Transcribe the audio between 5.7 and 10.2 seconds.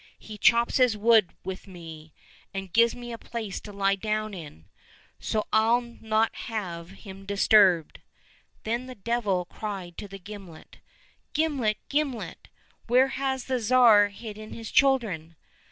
not have him disturbed."— Then the Devil cried to the